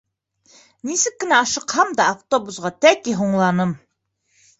[0.89, 3.75] Нисек кенә ашыҡһам да, автобусҡа тәки һуңланым.